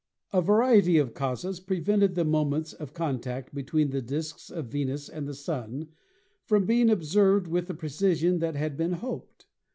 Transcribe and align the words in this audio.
A 0.33 0.41
variety 0.41 0.97
of 0.97 1.13
causes 1.13 1.59
prevented 1.59 2.15
the 2.15 2.25
moments 2.25 2.73
of 2.73 2.91
contact 2.91 3.53
between 3.53 3.91
the 3.91 4.01
discs 4.01 4.49
of 4.49 4.65
Venus 4.65 5.07
and 5.07 5.27
the 5.27 5.35
Sun 5.35 5.89
from 6.43 6.65
being 6.65 6.89
ob 6.89 7.03
served 7.03 7.45
with 7.45 7.67
the 7.67 7.75
precision 7.75 8.39
that 8.39 8.55
had 8.55 8.75
been 8.75 8.93
hoped. 8.93 9.45